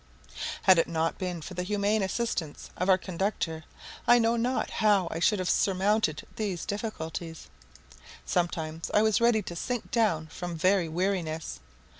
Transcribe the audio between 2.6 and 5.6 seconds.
of our conductor, I know not how I should have